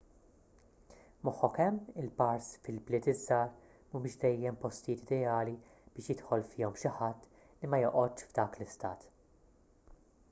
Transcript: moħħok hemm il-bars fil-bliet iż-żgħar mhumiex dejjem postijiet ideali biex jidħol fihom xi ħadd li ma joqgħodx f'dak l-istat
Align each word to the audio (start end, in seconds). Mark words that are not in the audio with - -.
moħħok 1.27 1.59
hemm 1.65 1.93
il-bars 2.03 2.47
fil-bliet 2.67 3.09
iż-żgħar 3.13 3.51
mhumiex 3.91 4.17
dejjem 4.25 4.57
postijiet 4.65 5.05
ideali 5.05 5.55
biex 5.69 6.11
jidħol 6.15 6.49
fihom 6.55 6.81
xi 6.85 6.95
ħadd 6.97 7.31
li 7.37 7.73
ma 7.75 7.83
joqgħodx 7.85 8.31
f'dak 8.33 8.59
l-istat 8.63 9.07